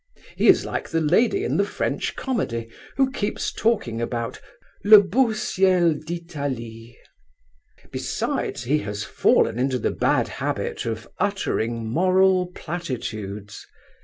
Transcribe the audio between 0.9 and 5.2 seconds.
lady in the French comedy who keeps talking about "le